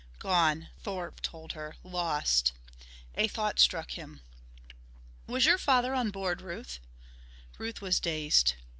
[0.17, 1.75] "Gone," Thorpe told her.
[1.83, 2.53] "Lost!"
[3.13, 4.21] A thought struck him.
[5.27, 6.79] "Was your father on board, Ruth?"
[7.59, 8.55] Ruth was dazed.